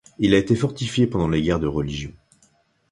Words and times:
Il 0.17 0.33
a 0.33 0.39
été 0.39 0.55
fortifié 0.55 1.05
pendant 1.05 1.27
les 1.27 1.43
Guerres 1.43 1.59
de 1.59 1.67
Religion. 1.67 2.11